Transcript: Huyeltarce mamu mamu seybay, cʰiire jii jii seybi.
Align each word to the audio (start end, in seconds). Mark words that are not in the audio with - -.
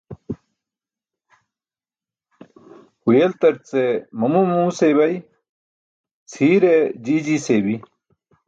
Huyeltarce 3.03 3.83
mamu 4.19 4.39
mamu 4.49 4.71
seybay, 4.79 5.13
cʰiire 6.31 6.73
jii 7.03 7.23
jii 7.25 7.43
seybi. 7.47 7.75